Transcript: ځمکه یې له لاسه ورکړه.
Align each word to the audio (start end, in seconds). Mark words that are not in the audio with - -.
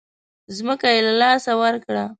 ځمکه 0.57 0.87
یې 0.95 1.01
له 1.07 1.13
لاسه 1.21 1.51
ورکړه. 1.61 2.03